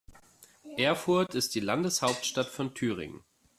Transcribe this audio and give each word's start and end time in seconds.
Erfurt 0.77 1.35
ist 1.35 1.53
die 1.53 1.59
Landeshauptstadt 1.59 2.47
von 2.49 2.73
Thüringen. 2.73 3.23